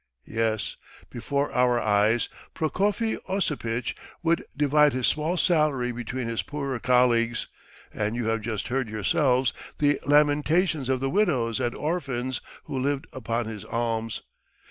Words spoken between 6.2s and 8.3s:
his poorer colleagues, and you